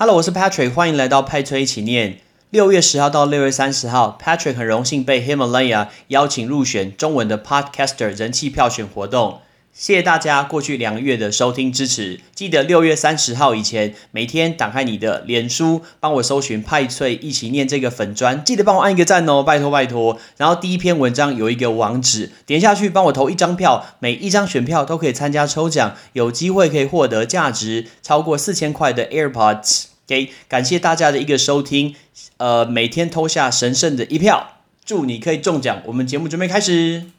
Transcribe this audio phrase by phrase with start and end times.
[0.00, 2.18] Hello，我是 Patrick，欢迎来到派崔一起念。
[2.50, 9.40] 六月十号到六月三十号，Patrick 很荣幸被 Himalaya 邀请入选中文的 Podcaster 人气票选活动。
[9.72, 12.20] 谢谢大家过去两个月的收听支持。
[12.34, 20.18] 记得六月三十号以前，每天打开你的脸书，帮我搜寻派翠一起念这个粉砖，记得帮我按一个赞哦，拜托拜托。
[20.36, 29.84] 然后第一篇文章有一个网址，点下去帮我投一张票，每一张选票都可以参加抽奖，有机会可以获得价值超过四千块的 AirPods。
[30.08, 31.94] OK，感谢大家的一个收听，
[32.38, 34.54] 呃，每天投下神圣的一票，
[34.84, 35.82] 祝你可以中奖。
[35.86, 37.17] 我们节目准备开始。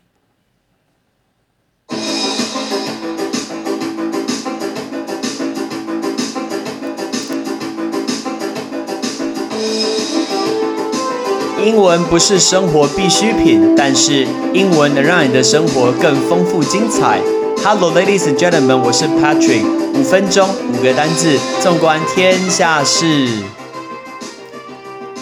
[11.65, 17.19] 英文不是生活必需品，但是英文能让你的生活更丰富精彩。
[17.61, 19.63] Hello, ladies and gentlemen，我是 Patrick。
[19.93, 23.27] 五分钟，五个单字，纵观天下事。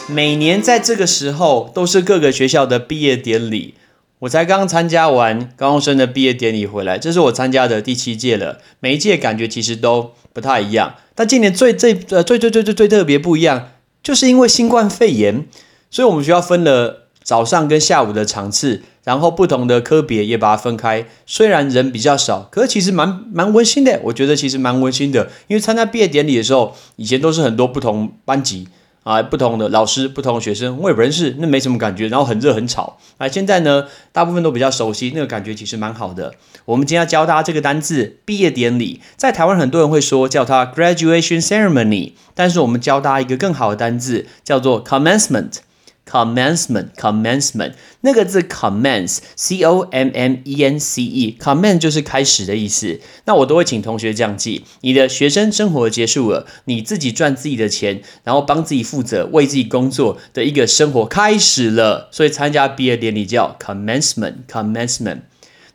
[0.07, 3.73] 每年在这个时候，都是各个学校的毕业典礼。
[4.19, 8.59] 我才刚参加完高中生的毕业典礼回来，这是我参加的第七届了。
[8.79, 13.69] 每一届感觉其实都不太一样，但今年最最呃最最最最最特别不一样，
[14.03, 15.47] 就是因为新冠肺炎。
[15.97, 21.07] 所以，我们学校分了早上跟下午的场次，然后不同的科别也把它分开。
[21.25, 23.99] 虽然人比较少，可是其实蛮蛮温馨的。
[24.03, 28.67] 我觉得其实蛮温馨的，因为参加毕业典礼的时候，以前都是很多不同班级
[29.01, 32.07] 啊、不同的老师、不同的学生，我也不认识，那没什么感觉。
[32.09, 32.99] 然后很热很吵。
[33.17, 36.35] 啊，现在呢，大部分都比较熟悉，那个感觉其实蛮好的。
[36.65, 45.53] 我们今天要教大家这个单字“毕业典礼”，在台湾很多人会说叫它 “graduation ceremony”，但是我们教大家一个更好的单字，叫做 “commencement”。
[46.09, 53.01] Commencement, commencement，那个字 commence，c o m m e n c e，commence 就是开始的意思。
[53.25, 62.07] 那我都会请同学这样记：你的学生生活结束了，你自己赚自己的钱，然后帮自己负责，为自己工作的一个生活开始了。
[62.13, 65.19] 所以参加毕业典礼叫 commencement, commencement。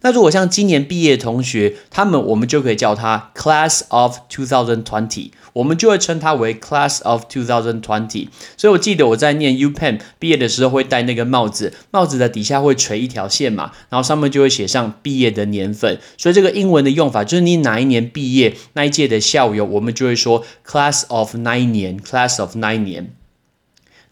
[0.03, 8.29] 那如果像今年毕业同学，他们我们就可以叫他 Class of 2020，我们就会称他为 Class of 2020。
[8.57, 15.99] 所以我记得我在念 U Penn 毕业的时候会戴那个帽子，帽子的底下会垂一条线嘛，然后上面就会写上毕业的年份。
[16.17, 23.15] 所以这个英文的用法就是你哪一年毕业，那一届的校友，我们就会说 Class of 那一年，Class of 那一年。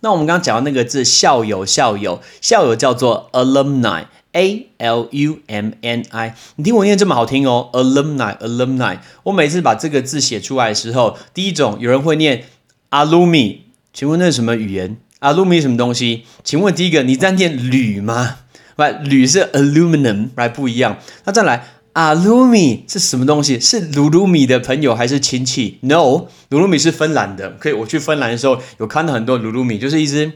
[0.02, 4.04] 那我们刚刚讲到那个字校友，校友，校友叫做 Alumni。
[4.32, 8.98] A L U M N I，你听我念这么好听哦，alumni，alumni。
[9.24, 12.44] 我每次把这个字写出来的时候，第一种有人会念
[12.90, 13.58] alumi，
[13.92, 16.22] 请问那是什么语言？alumni 什么东西？
[16.44, 18.36] 请问第一个你在念铝吗？
[18.76, 20.98] 不，铝是 aluminum，来不一样。
[21.24, 23.58] 那再来，alumi 是什么东西？
[23.58, 27.50] 是鲁鲁米的朋友还是亲戚？No，鲁鲁米是芬兰的。
[27.58, 30.32] 可以，我去芬兰的时候有看到很多鲁鲁米，就是一只。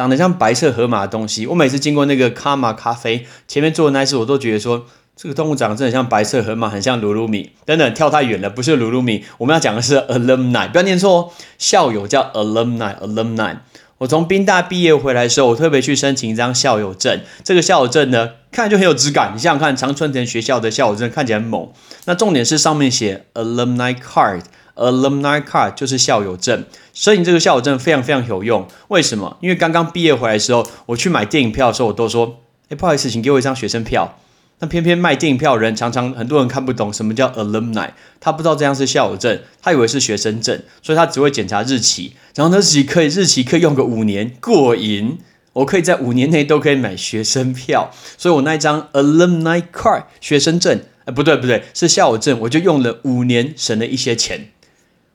[0.00, 7.50] 长得像白色河马的东西，我每次经过那个卡玛咖啡前面坐的那一次，我都觉得说这个动物长得真的像白色河马，很像鲁鲁米。
[7.66, 11.28] 等等，跳太远了，不是鲁鲁米，我们要讲的是 alumni，不要念错哦。
[11.58, 13.56] 校友叫 alumni，alumni。
[13.98, 17.20] 我从宾大毕业回来的时候，我特别去申请一张校友证。
[17.44, 19.32] 这个校友证呢，看就很有质感。
[19.34, 21.68] 你想想看，长春藤学校的校友证看起来很猛。
[22.06, 24.40] 那重点是上面写 alumni card。
[24.76, 28.66] Alumni card 就是校友证，所以你这个校友证非常非常有用。
[28.88, 29.36] 为什么？
[29.40, 34.18] 因为刚刚毕业回来的时候，我去买电影票的时候，我都说：“哎，不好意思，请给我一张学生票。”
[34.62, 37.88] 那偏偏卖电影票的人常常很多人看不懂什么叫 alumni，
[38.20, 42.12] 他不知道这样是校友证，他以为是学生证，所以他只会检查日期。
[42.34, 45.18] 然后那日期可以日期可以用个五年，过瘾。
[45.52, 54.50] 我可以在五年内都可以买学生票，所以我那一张 alumni card 学生证，哎，不对不对，是校友证，我就用了五年，省了一些钱。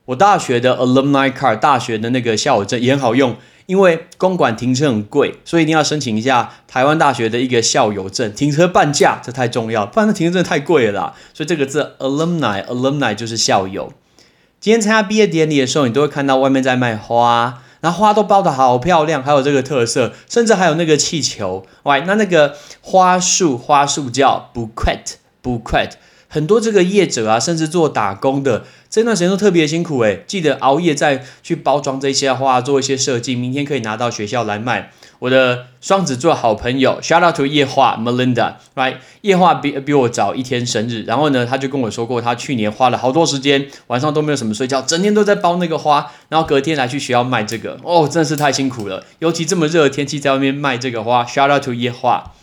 [0.06, 3.36] 我大学的 alumni card，大学的那个校友证也很好用，
[3.66, 11.16] 因为公馆停车很贵，所以一定要申请一下台湾大学的一个校友证，停车半价，这太重要，不然那停车真的太贵了。
[11.34, 13.92] 所以这个字 alumni，alumni 就是校友。
[14.60, 21.66] 今天参加毕业典礼的时候，你都会看到外面在卖花，然后花都包的好漂亮，还有这个特色，甚至还有那个气球。
[21.84, 25.92] 喂，那那个花束，花束叫 bouquet，bouquet。
[26.36, 34.92] 很多这个业者啊，甚至做打工的，这段时间都特别辛苦诶，记得熬夜再去包装这些花，做一些设计，明天可以拿到学校来卖。
[35.20, 38.96] 我的双子座好朋友，shout out to 叶化 Melinda，right？
[39.22, 52.34] 叶化比比我早一天生日，然后呢，他就跟我说过，他去年花了好多时间，晚上都没有什么睡觉，整天都在包那个花，然后隔天来去学校卖这个，哦，真的是太辛苦了，尤其这么热的天气，在外面卖这个花，shout out to 叶化。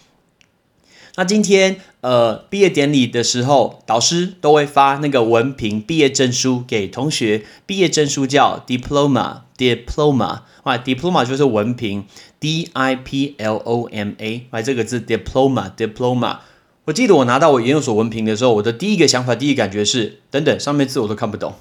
[1.17, 12.07] 那今天呃毕业典礼的时候，导师都会发那个文凭毕业证书给同学，毕业证书叫 diploma，diploma，啊，diploma 就是文凭
[12.41, 16.39] ，d i p l o m a，啊，这个字 diploma，diploma。
[16.87, 21.55] 我记得我拿到我研究所文凭的时候，我的第一个想法、第一感觉是，等等，上面字我都看不懂。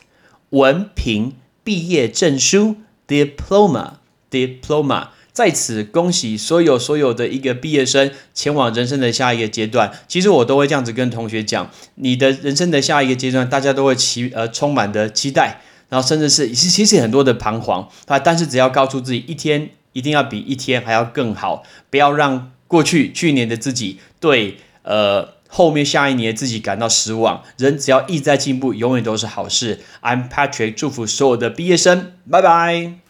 [0.50, 2.78] 文凭，毕业证书
[3.08, 9.94] ，diploma，diploma，在此恭喜所有所有的一个毕业生前往人生的下一个阶段。
[10.08, 18.18] 其实我都会这样子跟同学讲，你的人生的下一个阶段，大家都会期呃充满的期待，然后甚至是其实很多的彷徨啊。
[18.18, 21.62] 但是只要告诉自己，一天一定要比一天还要更好，
[21.92, 25.32] 不要让过去去年的自己对呃。
[25.56, 29.82] 后面下一年自己感到失望，人只要一直在进步，永远都是好事。
[30.02, 33.03] I'm Patrick，祝福所有的毕业生，拜拜。